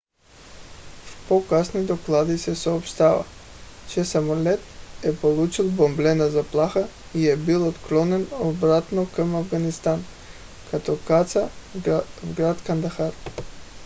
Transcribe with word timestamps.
в 1.15 1.27
по-късни 1.27 1.83
доклади 1.85 2.37
се 2.37 2.55
съобщава 2.55 3.25
че 3.89 4.05
самолетът 4.05 4.65
е 5.03 5.15
получил 5.17 5.71
бомбена 5.71 6.29
заплаха 6.29 6.87
и 7.15 7.29
е 7.29 7.37
бил 7.37 7.67
отклонен 7.67 8.27
обратно 8.39 9.07
към 9.15 9.35
афганистан 9.35 10.03
като 10.71 10.97
каца 11.07 11.49
в 11.75 11.81
град 12.35 12.61
кандахар 12.63 13.13